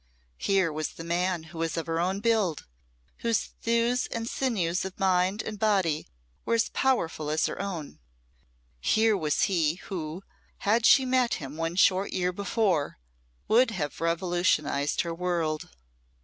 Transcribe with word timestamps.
Here 0.39 0.73
was 0.73 0.87
the 0.93 1.03
man 1.03 1.43
who 1.53 1.59
was 1.59 1.77
of 1.77 1.85
her 1.85 1.99
own 1.99 2.21
build, 2.21 2.65
whose 3.17 3.51
thews 3.61 4.07
and 4.07 4.27
sinews 4.27 4.83
of 4.83 4.99
mind 4.99 5.43
and 5.43 5.59
body 5.59 6.07
was 6.43 6.63
as 6.63 6.69
powerful 6.69 7.29
as 7.29 7.45
her 7.45 7.61
own 7.61 7.99
here 8.79 9.15
was 9.15 9.43
he 9.43 9.75
who, 9.75 10.23
had 10.57 10.87
she 10.87 11.05
met 11.05 11.35
him 11.35 11.55
one 11.55 11.75
short 11.75 12.13
year 12.13 12.33
before, 12.33 12.97
would 13.47 13.69
have 13.69 14.01
revolutionised 14.01 15.01
her 15.01 15.13
world. 15.13 15.69